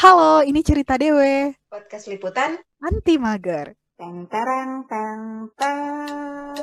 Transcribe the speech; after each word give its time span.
Halo, 0.00 0.40
ini 0.40 0.64
cerita 0.64 0.96
Dewe, 0.96 1.52
Podcast 1.68 2.08
liputan 2.08 2.56
anti 2.80 3.20
mager. 3.20 3.76
Teng 4.00 4.24
tereng 4.32 4.88
teng 4.88 5.52
teng. 5.60 6.56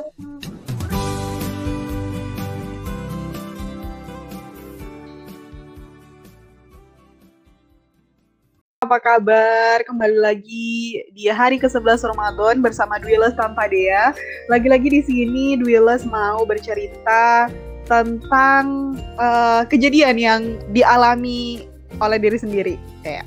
Apa 8.81 8.97
kabar? 8.97 9.85
Kembali 9.85 10.17
lagi 10.17 10.97
di 11.13 11.29
hari 11.29 11.61
ke-11 11.61 12.09
Ramadan 12.09 12.57
bersama 12.65 12.97
Dwiles 12.97 13.38
tanpa 13.38 13.69
Dea. 13.69 14.17
Lagi-lagi 14.49 14.89
di 14.89 15.01
sini 15.05 15.54
Dwiles 15.61 16.09
mau 16.09 16.41
bercerita 16.41 17.54
tentang 17.85 18.97
eh, 18.97 19.61
kejadian 19.69 20.17
yang 20.17 20.41
dialami 20.73 21.77
oleh 21.97 22.17
diri 22.21 22.38
sendiri. 22.38 22.75
Kayak. 23.01 23.25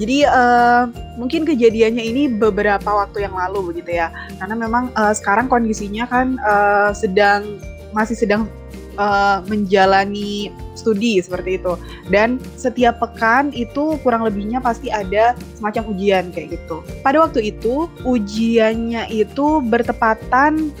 Jadi 0.00 0.24
eh, 0.24 0.84
mungkin 1.20 1.44
kejadiannya 1.44 2.02
ini 2.02 2.22
beberapa 2.32 2.88
waktu 2.88 3.28
yang 3.28 3.36
lalu 3.36 3.72
begitu 3.74 4.00
ya. 4.00 4.10
Karena 4.40 4.56
memang 4.56 4.90
eh, 4.96 5.14
sekarang 5.14 5.46
kondisinya 5.46 6.08
kan 6.08 6.40
eh, 6.40 6.90
sedang 6.96 7.60
masih 7.92 8.16
sedang 8.16 8.48
eh, 8.96 9.38
menjalani 9.46 10.48
studi 10.74 11.20
seperti 11.20 11.60
itu. 11.60 11.76
Dan 12.08 12.40
setiap 12.56 12.98
pekan 12.98 13.52
itu 13.52 14.00
kurang 14.00 14.24
lebihnya 14.24 14.58
pasti 14.58 14.88
ada 14.88 15.36
semacam 15.60 15.92
ujian 15.92 16.24
kayak 16.32 16.56
gitu. 16.58 16.80
Pada 17.04 17.22
waktu 17.22 17.52
itu 17.52 17.86
ujiannya 18.02 19.12
itu 19.12 19.60
bertepatan 19.68 20.72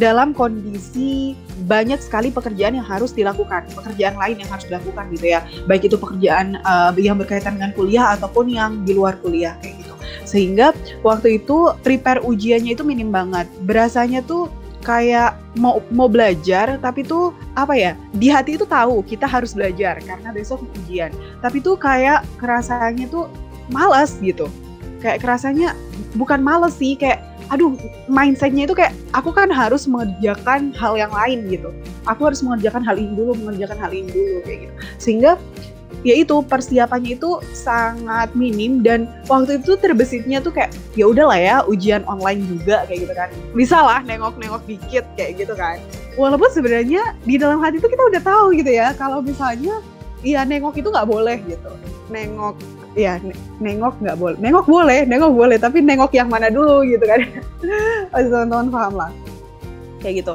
dalam 0.00 0.32
kondisi 0.32 1.36
banyak 1.68 2.00
sekali 2.00 2.32
pekerjaan 2.32 2.80
yang 2.80 2.88
harus 2.88 3.12
dilakukan, 3.12 3.68
pekerjaan 3.76 4.16
lain 4.16 4.40
yang 4.40 4.48
harus 4.48 4.64
dilakukan 4.64 5.12
gitu 5.12 5.36
ya. 5.36 5.44
Baik 5.68 5.92
itu 5.92 6.00
pekerjaan 6.00 6.56
uh, 6.64 6.90
yang 6.96 7.20
berkaitan 7.20 7.60
dengan 7.60 7.76
kuliah 7.76 8.16
ataupun 8.16 8.48
yang 8.48 8.80
di 8.88 8.96
luar 8.96 9.20
kuliah 9.20 9.60
kayak 9.60 9.76
gitu. 9.84 9.94
Sehingga 10.24 10.72
waktu 11.04 11.44
itu 11.44 11.76
prepare 11.84 12.24
ujiannya 12.24 12.72
itu 12.72 12.82
minim 12.82 13.12
banget. 13.12 13.44
Berasanya 13.68 14.24
tuh 14.24 14.48
kayak 14.80 15.36
mau 15.60 15.84
mau 15.92 16.08
belajar 16.08 16.80
tapi 16.80 17.04
tuh 17.04 17.36
apa 17.52 17.76
ya 17.76 17.92
di 18.16 18.32
hati 18.32 18.56
itu 18.56 18.64
tahu 18.64 19.04
kita 19.04 19.28
harus 19.28 19.52
belajar 19.52 20.00
karena 20.00 20.32
besok 20.32 20.64
ujian 20.80 21.12
tapi 21.44 21.60
tuh 21.60 21.76
kayak 21.76 22.24
kerasanya 22.40 23.04
tuh 23.12 23.28
malas 23.68 24.16
gitu 24.24 24.48
kayak 25.04 25.20
kerasanya 25.20 25.76
bukan 26.16 26.40
males 26.40 26.72
sih 26.80 26.96
kayak 26.96 27.20
aduh 27.50 27.74
mindsetnya 28.06 28.64
itu 28.64 28.74
kayak 28.78 28.94
aku 29.10 29.34
kan 29.34 29.50
harus 29.50 29.90
mengerjakan 29.90 30.70
hal 30.78 30.94
yang 30.94 31.10
lain 31.10 31.50
gitu. 31.50 31.74
Aku 32.06 32.30
harus 32.30 32.40
mengerjakan 32.46 32.86
hal 32.86 32.96
ini 32.96 33.12
dulu 33.12 33.34
mengerjakan 33.36 33.78
hal 33.78 33.90
ini 33.90 34.08
dulu 34.10 34.38
kayak 34.46 34.58
gitu. 34.66 34.74
Sehingga 35.02 35.34
ya 36.06 36.14
itu 36.16 36.40
persiapannya 36.40 37.18
itu 37.20 37.42
sangat 37.52 38.32
minim 38.32 38.80
dan 38.80 39.04
waktu 39.28 39.60
itu 39.60 39.76
terbesitnya 39.76 40.40
tuh 40.40 40.54
kayak 40.54 40.72
ya 40.96 41.10
udahlah 41.10 41.36
ya 41.36 41.56
ujian 41.66 42.06
online 42.06 42.46
juga 42.46 42.86
kayak 42.86 43.10
gitu 43.10 43.14
kan. 43.18 43.28
Bisa 43.52 43.78
lah 43.82 44.00
nengok-nengok 44.06 44.62
dikit 44.64 45.04
kayak 45.18 45.42
gitu 45.42 45.52
kan. 45.58 45.82
Walaupun 46.14 46.48
sebenarnya 46.54 47.18
di 47.26 47.34
dalam 47.36 47.58
hati 47.60 47.82
itu 47.82 47.88
kita 47.90 48.02
udah 48.14 48.22
tahu 48.22 48.54
gitu 48.56 48.70
ya 48.70 48.94
kalau 48.94 49.20
misalnya 49.20 49.82
ya 50.22 50.44
nengok 50.44 50.76
itu 50.76 50.88
nggak 50.88 51.08
boleh 51.08 51.40
gitu 51.48 51.72
nengok 52.10 52.58
ya 52.98 53.22
nengok 53.62 54.02
nggak 54.02 54.18
boleh 54.18 54.36
nengok 54.42 54.66
boleh 54.66 55.06
nengok 55.06 55.30
boleh 55.30 55.56
tapi 55.62 55.78
nengok 55.78 56.10
yang 56.12 56.28
mana 56.28 56.50
dulu 56.50 56.82
gitu 56.84 57.04
kan. 57.06 57.20
Teman-teman 58.12 58.68
paham 58.68 58.94
lah. 58.98 59.10
Kayak 60.02 60.26
gitu. 60.26 60.32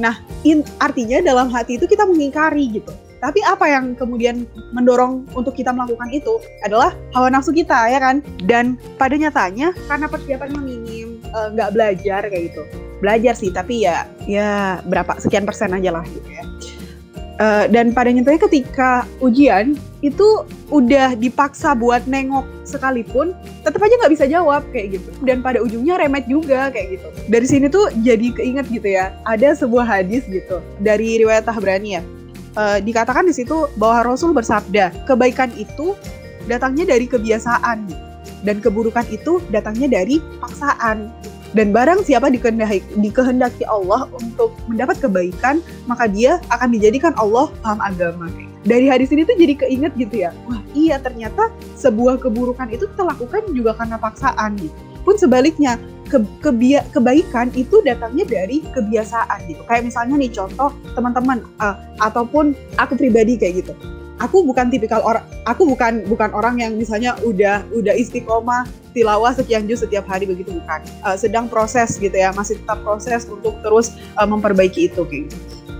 Nah 0.00 0.16
in, 0.42 0.64
artinya 0.80 1.20
dalam 1.20 1.52
hati 1.52 1.76
itu 1.76 1.84
kita 1.84 2.08
mengingkari 2.08 2.80
gitu. 2.80 2.90
Tapi 3.18 3.42
apa 3.42 3.66
yang 3.66 3.98
kemudian 3.98 4.46
mendorong 4.70 5.26
untuk 5.34 5.58
kita 5.58 5.74
melakukan 5.74 6.06
itu 6.14 6.38
adalah 6.62 6.94
hawa 7.10 7.28
nafsu 7.28 7.50
kita 7.50 7.90
ya 7.90 7.98
kan? 7.98 8.22
Dan 8.46 8.78
pada 8.94 9.18
nyatanya 9.18 9.74
karena 9.90 10.06
persiapannya 10.06 10.60
minim 10.62 11.18
nggak 11.28 11.70
uh, 11.70 11.74
belajar 11.74 12.24
kayak 12.30 12.54
gitu. 12.54 12.62
Belajar 13.02 13.34
sih 13.34 13.50
tapi 13.50 13.84
ya 13.84 14.06
ya 14.24 14.80
berapa 14.86 15.18
sekian 15.18 15.44
persen 15.44 15.74
aja 15.74 15.90
lah 15.92 16.06
gitu 16.06 16.30
ya 16.30 16.47
uh, 17.38 17.64
dan 17.70 17.94
pada 17.94 18.10
nyatanya 18.12 18.46
ketika 18.46 18.90
ujian 19.22 19.78
itu 20.04 20.46
udah 20.70 21.18
dipaksa 21.18 21.74
buat 21.74 22.06
nengok 22.06 22.46
sekalipun 22.62 23.34
tetap 23.66 23.82
aja 23.82 23.94
nggak 23.98 24.12
bisa 24.14 24.26
jawab 24.30 24.62
kayak 24.70 25.00
gitu. 25.00 25.10
Dan 25.24 25.42
pada 25.42 25.58
ujungnya 25.58 25.98
remet 25.98 26.26
juga 26.30 26.70
kayak 26.70 26.98
gitu. 26.98 27.08
Dari 27.26 27.46
sini 27.46 27.66
tuh 27.66 27.90
jadi 28.04 28.30
keinget 28.34 28.66
gitu 28.70 28.86
ya 28.86 29.14
ada 29.26 29.54
sebuah 29.54 29.86
hadis 29.86 30.26
gitu 30.28 30.62
dari 30.82 31.18
riwayat 31.22 31.46
Tabrani 31.48 31.98
ya. 31.98 32.02
Uh, 32.58 32.82
dikatakan 32.82 33.22
di 33.22 33.34
situ 33.34 33.70
bahwa 33.78 34.14
Rasul 34.14 34.34
bersabda 34.34 34.90
kebaikan 35.06 35.50
itu 35.54 35.94
datangnya 36.50 36.90
dari 36.90 37.06
kebiasaan 37.06 37.86
dan 38.42 38.56
keburukan 38.58 39.06
itu 39.10 39.38
datangnya 39.50 40.02
dari 40.02 40.18
paksaan 40.42 41.10
dan 41.56 41.72
barang 41.72 42.04
siapa 42.04 42.28
dikehendaki, 42.28 42.84
dikehendaki 43.00 43.64
Allah 43.64 44.04
untuk 44.20 44.52
mendapat 44.68 45.00
kebaikan 45.00 45.64
maka 45.88 46.04
dia 46.04 46.42
akan 46.52 46.68
dijadikan 46.72 47.12
Allah 47.16 47.48
paham 47.64 47.80
agama. 47.80 48.28
Dari 48.68 48.84
hadis 48.90 49.08
ini 49.14 49.24
tuh 49.24 49.38
jadi 49.38 49.54
keinget 49.56 49.92
gitu 49.96 50.28
ya. 50.28 50.30
Wah 50.44 50.60
iya 50.76 51.00
ternyata 51.00 51.48
sebuah 51.78 52.20
keburukan 52.20 52.68
itu 52.68 52.84
kita 52.92 53.04
lakukan 53.06 53.42
juga 53.56 53.72
karena 53.78 53.96
paksaan 53.96 54.60
gitu. 54.60 54.74
Pun 55.06 55.16
sebaliknya 55.16 55.80
ke, 56.12 56.20
kebia, 56.44 56.84
kebaikan 56.92 57.48
itu 57.56 57.80
datangnya 57.80 58.28
dari 58.28 58.60
kebiasaan 58.76 59.48
gitu. 59.48 59.64
Kayak 59.64 59.88
misalnya 59.88 60.20
nih 60.20 60.30
contoh 60.36 60.68
teman-teman 60.92 61.40
uh, 61.64 61.80
ataupun 62.04 62.52
aku 62.76 62.92
pribadi 63.00 63.40
kayak 63.40 63.64
gitu 63.64 63.72
aku 64.18 64.44
bukan 64.46 64.70
tipikal 64.70 65.00
orang 65.02 65.24
aku 65.46 65.66
bukan 65.66 66.04
bukan 66.06 66.30
orang 66.34 66.58
yang 66.60 66.74
misalnya 66.76 67.14
udah 67.22 67.62
udah 67.72 67.94
istiqomah 67.94 68.66
tilawah 68.92 69.30
sekian 69.30 69.70
juz 69.70 69.80
setiap 69.80 70.04
hari 70.10 70.26
begitu 70.26 70.50
bukan. 70.58 70.80
Uh, 71.06 71.14
sedang 71.14 71.46
proses 71.46 71.96
gitu 71.96 72.14
ya 72.14 72.34
masih 72.34 72.58
tetap 72.58 72.82
proses 72.82 73.30
untuk 73.30 73.54
terus 73.62 73.94
uh, 74.18 74.26
memperbaiki 74.26 74.90
itu 74.90 75.02
kayak 75.06 75.30
gitu. 75.30 75.38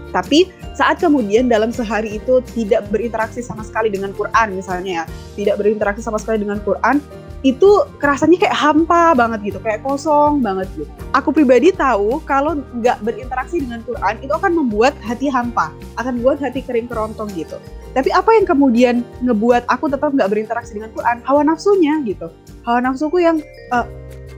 Tapi 0.08 0.48
saat 0.72 1.02
kemudian 1.02 1.50
dalam 1.50 1.74
sehari 1.74 2.22
itu 2.22 2.38
tidak 2.54 2.86
berinteraksi 2.88 3.42
sama 3.42 3.66
sekali 3.66 3.90
dengan 3.90 4.14
Quran 4.14 4.54
misalnya 4.54 5.02
ya 5.02 5.04
tidak 5.34 5.58
berinteraksi 5.58 6.00
sama 6.00 6.22
sekali 6.22 6.46
dengan 6.46 6.62
Quran 6.62 7.02
itu 7.46 7.86
kerasanya 8.02 8.34
kayak 8.34 8.56
hampa 8.56 9.14
banget 9.14 9.54
gitu, 9.54 9.58
kayak 9.62 9.86
kosong 9.86 10.42
banget 10.42 10.66
gitu. 10.74 10.90
Aku 11.14 11.30
pribadi 11.30 11.70
tahu 11.70 12.18
kalau 12.26 12.58
nggak 12.82 12.98
berinteraksi 13.06 13.62
dengan 13.62 13.78
Quran 13.86 14.18
itu 14.18 14.32
akan 14.34 14.52
membuat 14.58 14.98
hati 15.06 15.30
hampa, 15.30 15.70
akan 16.02 16.18
membuat 16.18 16.42
hati 16.42 16.66
kering 16.66 16.90
kerontong 16.90 17.30
gitu. 17.38 17.54
Tapi 17.94 18.10
apa 18.10 18.30
yang 18.34 18.46
kemudian 18.46 18.96
ngebuat 19.22 19.70
aku 19.70 19.86
tetap 19.86 20.10
nggak 20.10 20.30
berinteraksi 20.30 20.74
dengan 20.74 20.90
Quran? 20.90 21.22
Hawa 21.22 21.46
nafsunya 21.46 22.02
gitu. 22.02 22.26
Hawa 22.66 22.82
nafsuku 22.82 23.22
yang 23.22 23.38
uh, 23.70 23.86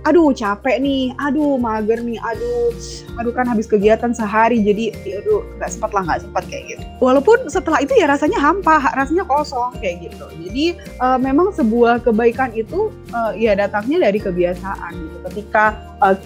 aduh 0.08 0.32
capek 0.32 0.80
nih, 0.80 1.12
aduh 1.20 1.60
mager 1.60 2.00
nih, 2.00 2.16
aduh, 2.24 2.72
aduh 3.20 3.32
kan 3.36 3.44
habis 3.44 3.68
kegiatan 3.68 4.16
sehari 4.16 4.60
jadi, 4.64 4.96
aduh 5.20 5.44
nggak 5.60 5.70
sempat 5.70 5.90
lah 5.92 6.02
nggak 6.08 6.20
sempat 6.24 6.44
kayak 6.48 6.64
gitu. 6.76 6.84
Walaupun 7.04 7.48
setelah 7.52 7.84
itu 7.84 7.92
ya 7.96 8.08
rasanya 8.08 8.40
hampa, 8.40 8.80
rasanya 8.96 9.24
kosong 9.28 9.76
kayak 9.80 10.08
gitu. 10.08 10.26
Jadi 10.48 10.64
uh, 11.00 11.20
memang 11.20 11.52
sebuah 11.52 12.00
kebaikan 12.04 12.52
itu 12.56 12.88
uh, 13.12 13.32
ya 13.36 13.52
datangnya 13.58 14.10
dari 14.10 14.18
kebiasaan 14.18 14.92
gitu. 14.94 15.16
Ketika 15.30 15.64
uh, 16.00 16.16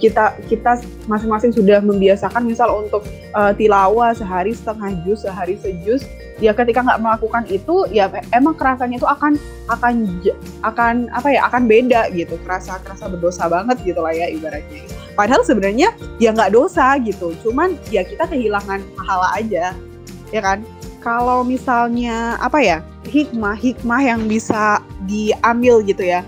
kita 0.00 0.36
kita 0.48 0.72
masing-masing 1.06 1.52
sudah 1.54 1.80
membiasakan 1.84 2.44
misal 2.44 2.84
untuk 2.84 3.04
uh, 3.36 3.52
tilawah 3.54 4.12
sehari 4.16 4.56
setengah 4.56 4.92
jus, 5.04 5.24
sehari 5.24 5.56
sejus, 5.60 6.04
ya 6.42 6.56
ketika 6.56 6.82
nggak 6.84 7.00
melakukan 7.00 7.44
itu 7.48 7.86
ya 7.92 8.08
emang 8.34 8.56
kerasanya 8.56 9.00
itu 9.00 9.08
akan 9.08 9.36
akan 9.70 9.94
akan 10.66 10.94
apa 11.12 11.28
ya 11.30 11.40
akan 11.46 11.62
beda 11.68 12.10
gitu. 12.12 12.36
Kerasa 12.42 12.80
kerasa 12.82 13.08
berdosa 13.08 13.46
banget 13.46 13.80
gitu 13.84 14.00
lah 14.00 14.12
ya 14.12 14.28
ibaratnya. 14.28 14.82
Padahal 15.14 15.44
sebenarnya 15.44 15.92
ya 16.16 16.32
nggak 16.32 16.52
dosa 16.56 16.96
gitu. 17.02 17.36
Cuman 17.44 17.76
ya 17.92 18.02
kita 18.02 18.24
kehilangan 18.26 18.80
pahala 18.96 19.36
aja 19.36 19.76
ya 20.32 20.40
kan? 20.42 20.64
Kalau 21.00 21.40
misalnya 21.40 22.36
apa 22.44 22.60
ya 22.60 22.84
hikmah 23.08 23.56
hikmah 23.56 24.00
yang 24.04 24.28
bisa 24.28 24.84
diambil 25.08 25.80
gitu 25.80 26.04
ya 26.04 26.20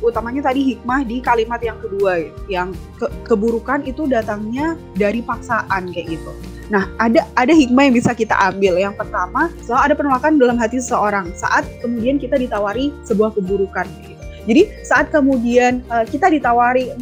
utamanya 0.00 0.48
tadi 0.48 0.74
hikmah 0.74 1.04
di 1.04 1.20
kalimat 1.20 1.60
yang 1.60 1.76
kedua 1.76 2.24
yang 2.48 2.72
ke, 2.96 3.04
keburukan 3.28 3.84
itu 3.84 4.08
datangnya 4.08 4.80
dari 4.96 5.20
paksaan 5.20 5.92
kayak 5.92 6.16
gitu 6.16 6.32
Nah, 6.72 6.88
ada 6.96 7.28
ada 7.36 7.52
hikmah 7.52 7.84
yang 7.84 7.94
bisa 8.00 8.16
kita 8.16 8.32
ambil. 8.48 8.80
Yang 8.80 8.96
pertama, 8.96 9.52
selalu 9.60 9.82
ada 9.84 9.94
penolakan 9.98 10.32
dalam 10.40 10.56
hati 10.56 10.80
seseorang 10.80 11.28
saat 11.36 11.68
kemudian 11.84 12.16
kita 12.16 12.40
ditawari 12.40 12.88
sebuah 13.04 13.36
keburukan. 13.36 13.84
Gitu. 14.00 14.16
Jadi 14.48 14.62
saat 14.80 15.12
kemudian 15.12 15.84
uh, 15.92 16.08
kita 16.08 16.32
ditawari 16.32 16.96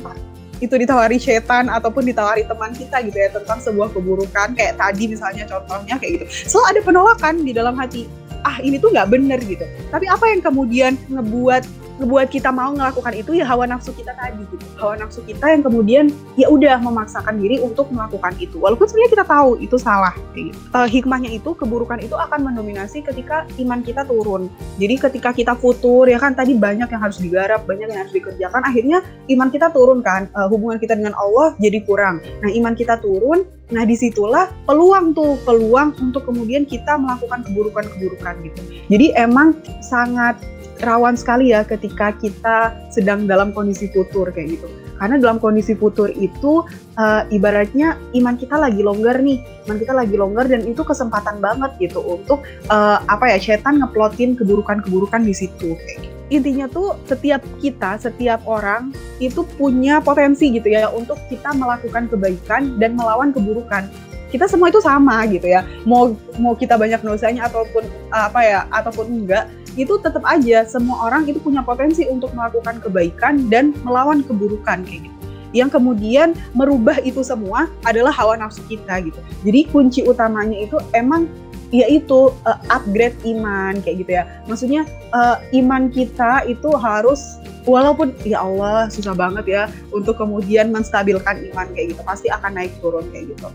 itu 0.61 0.75
ditawari 0.77 1.17
setan 1.17 1.73
ataupun 1.73 2.05
ditawari 2.05 2.45
teman 2.45 2.75
kita 2.77 3.01
gitu 3.01 3.17
ya 3.17 3.33
tentang 3.33 3.65
sebuah 3.65 3.97
keburukan 3.97 4.53
kayak 4.53 4.77
tadi 4.77 5.09
misalnya 5.09 5.47
contohnya 5.47 5.97
kayak 5.97 6.21
gitu. 6.21 6.25
Selalu 6.51 6.67
ada 6.67 6.81
penolakan 6.85 7.35
di 7.47 7.53
dalam 7.55 7.75
hati. 7.79 8.11
Ah 8.41 8.59
ini 8.61 8.77
tuh 8.81 8.91
nggak 8.93 9.09
bener 9.09 9.39
gitu. 9.45 9.65
Tapi 9.89 10.11
apa 10.11 10.25
yang 10.29 10.41
kemudian 10.43 10.93
ngebuat 11.09 11.63
buat 12.07 12.29
kita 12.33 12.49
mau 12.49 12.73
melakukan 12.73 13.13
itu 13.13 13.37
ya 13.37 13.45
hawa 13.45 13.69
nafsu 13.69 13.93
kita 13.93 14.17
tadi 14.17 14.45
gitu. 14.49 14.65
Hawa 14.81 14.97
nafsu 14.97 15.21
kita 15.25 15.53
yang 15.53 15.63
kemudian 15.65 16.05
ya 16.37 16.49
udah 16.49 16.81
memaksakan 16.81 17.37
diri 17.37 17.61
untuk 17.61 17.93
melakukan 17.93 18.33
itu. 18.41 18.57
Walaupun 18.57 18.89
sebenarnya 18.89 19.13
kita 19.21 19.25
tahu 19.29 19.51
itu 19.61 19.77
salah 19.77 20.15
gitu. 20.33 20.57
Uh, 20.73 20.89
hikmahnya 20.89 21.31
itu 21.33 21.53
keburukan 21.53 22.01
itu 22.01 22.17
akan 22.17 22.53
mendominasi 22.53 23.05
ketika 23.05 23.45
iman 23.61 23.85
kita 23.85 24.05
turun. 24.09 24.49
Jadi 24.81 24.95
ketika 24.97 25.31
kita 25.37 25.53
futur 25.57 26.09
ya 26.09 26.17
kan 26.17 26.33
tadi 26.33 26.57
banyak 26.57 26.89
yang 26.89 27.03
harus 27.03 27.21
digarap, 27.21 27.65
banyak 27.69 27.89
yang 27.93 28.01
harus 28.07 28.15
dikerjakan, 28.15 28.63
akhirnya 28.65 29.05
iman 29.29 29.49
kita 29.53 29.69
turun 29.71 30.01
kan. 30.01 30.27
Uh, 30.33 30.49
hubungan 30.49 30.81
kita 30.81 30.97
dengan 30.97 31.13
Allah 31.17 31.53
jadi 31.61 31.85
kurang. 31.85 32.21
Nah, 32.41 32.51
iman 32.51 32.75
kita 32.75 32.99
turun, 33.01 33.45
nah 33.71 33.85
di 33.85 33.95
situlah 33.95 34.51
peluang 34.67 35.13
tuh, 35.13 35.39
peluang 35.45 35.95
untuk 36.01 36.27
kemudian 36.27 36.65
kita 36.65 36.97
melakukan 36.97 37.45
keburukan-keburukan 37.47 38.35
gitu. 38.47 38.61
Jadi 38.91 39.07
emang 39.15 39.55
sangat 39.85 40.41
rawan 40.81 41.15
sekali 41.17 41.53
ya 41.53 41.63
ketika 41.65 42.13
kita 42.17 42.75
sedang 42.89 43.29
dalam 43.29 43.53
kondisi 43.53 43.89
futur 43.93 44.33
kayak 44.33 44.59
gitu. 44.59 44.69
Karena 45.01 45.17
dalam 45.17 45.41
kondisi 45.41 45.73
futur 45.73 46.13
itu 46.13 46.65
uh, 47.01 47.23
ibaratnya 47.33 47.97
iman 48.13 48.37
kita 48.37 48.61
lagi 48.61 48.85
longgar 48.85 49.21
nih, 49.21 49.41
iman 49.69 49.79
kita 49.81 49.93
lagi 49.97 50.15
longgar 50.17 50.45
dan 50.49 50.65
itu 50.69 50.85
kesempatan 50.85 51.41
banget 51.41 51.73
gitu 51.81 52.05
untuk 52.05 52.45
uh, 52.69 53.01
apa 53.09 53.33
ya 53.33 53.39
setan 53.41 53.81
ngeplotin 53.81 54.37
keburukan-keburukan 54.37 55.25
di 55.25 55.33
situ 55.33 55.77
gitu. 55.77 56.09
Intinya 56.31 56.71
tuh 56.71 56.95
setiap 57.11 57.43
kita, 57.59 57.99
setiap 57.99 58.45
orang 58.47 58.95
itu 59.19 59.43
punya 59.59 59.99
potensi 59.99 60.47
gitu 60.55 60.71
ya 60.71 60.87
untuk 60.87 61.19
kita 61.27 61.51
melakukan 61.59 62.07
kebaikan 62.07 62.79
dan 62.79 62.95
melawan 62.95 63.35
keburukan 63.35 63.91
kita 64.31 64.47
semua 64.47 64.71
itu 64.71 64.79
sama 64.79 65.27
gitu 65.27 65.51
ya 65.51 65.67
mau 65.83 66.15
mau 66.39 66.55
kita 66.55 66.79
banyak 66.79 67.03
dosanya 67.03 67.51
ataupun 67.51 67.83
apa 68.15 68.41
ya 68.47 68.61
ataupun 68.71 69.07
enggak 69.11 69.51
itu 69.79 69.99
tetap 70.03 70.23
aja 70.27 70.67
semua 70.67 71.07
orang 71.07 71.27
itu 71.27 71.39
punya 71.39 71.63
potensi 71.63 72.07
untuk 72.11 72.35
melakukan 72.35 72.83
kebaikan 72.83 73.47
dan 73.47 73.77
melawan 73.87 74.23
keburukan 74.27 74.83
kayak 74.83 75.07
gitu. 75.07 75.19
Yang 75.51 75.79
kemudian 75.79 76.39
merubah 76.55 77.03
itu 77.03 77.27
semua 77.27 77.67
adalah 77.83 78.15
hawa 78.15 78.39
nafsu 78.39 78.63
kita 78.71 79.03
gitu. 79.03 79.19
Jadi 79.43 79.61
kunci 79.71 80.01
utamanya 80.07 80.59
itu 80.63 80.79
emang 80.95 81.27
yaitu 81.71 82.35
uh, 82.47 82.59
upgrade 82.71 83.15
iman 83.23 83.79
kayak 83.83 84.03
gitu 84.03 84.11
ya. 84.19 84.25
Maksudnya 84.51 84.83
uh, 85.15 85.39
iman 85.55 85.87
kita 85.91 86.47
itu 86.51 86.71
harus 86.75 87.39
walaupun 87.63 88.11
ya 88.27 88.43
Allah 88.43 88.91
susah 88.91 89.15
banget 89.15 89.47
ya 89.47 89.63
untuk 89.95 90.19
kemudian 90.19 90.75
menstabilkan 90.75 91.39
iman 91.53 91.71
kayak 91.75 91.95
gitu 91.95 92.03
pasti 92.03 92.27
akan 92.27 92.59
naik 92.59 92.75
turun 92.83 93.07
kayak 93.15 93.31
gitu. 93.35 93.49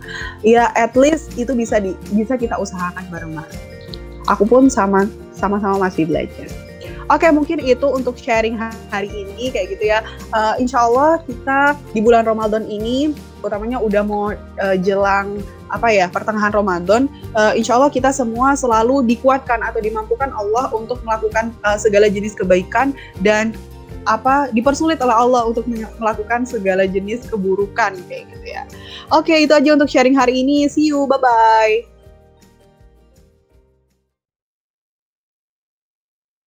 Ya 0.48 0.72
at 0.80 0.96
least 0.96 1.36
itu 1.36 1.52
bisa 1.52 1.80
di 1.80 1.92
bisa 2.16 2.40
kita 2.40 2.56
usahakan 2.56 3.04
bareng-bareng. 3.12 3.64
Aku 4.32 4.48
pun 4.48 4.72
sama 4.72 5.06
sama-sama 5.36 5.88
masih 5.88 6.08
belajar. 6.08 6.48
Oke, 7.06 7.30
mungkin 7.30 7.62
itu 7.62 7.86
untuk 7.86 8.18
sharing 8.18 8.58
hari 8.90 9.14
ini 9.14 9.54
kayak 9.54 9.78
gitu 9.78 9.94
ya. 9.94 10.02
Uh, 10.34 10.58
insya 10.58 10.90
Allah 10.90 11.22
kita 11.22 11.78
di 11.94 12.02
bulan 12.02 12.26
Ramadan 12.26 12.66
ini, 12.66 13.14
utamanya 13.46 13.78
udah 13.78 14.02
mau 14.02 14.34
uh, 14.34 14.78
jelang 14.82 15.38
apa 15.70 15.94
ya 15.94 16.10
pertengahan 16.10 16.50
Ramadan, 16.50 17.06
uh, 17.38 17.54
insya 17.54 17.78
Allah 17.78 17.94
kita 17.94 18.10
semua 18.10 18.58
selalu 18.58 19.06
dikuatkan 19.06 19.62
atau 19.62 19.78
dimampukan 19.86 20.34
Allah 20.34 20.74
untuk 20.74 20.98
melakukan 21.06 21.54
uh, 21.62 21.78
segala 21.78 22.10
jenis 22.10 22.34
kebaikan 22.34 22.90
dan 23.22 23.54
apa 24.06 24.50
dipersulit 24.54 25.02
oleh 25.02 25.14
Allah 25.14 25.50
untuk 25.50 25.66
melakukan 25.98 26.46
segala 26.46 26.86
jenis 26.86 27.26
keburukan 27.30 27.98
kayak 28.10 28.26
gitu 28.34 28.48
ya. 28.50 28.64
Oke, 29.14 29.46
itu 29.46 29.54
aja 29.54 29.74
untuk 29.74 29.90
sharing 29.90 30.18
hari 30.18 30.42
ini. 30.42 30.66
See 30.70 30.90
you, 30.90 31.06
bye 31.06 31.22
bye. 31.22 31.95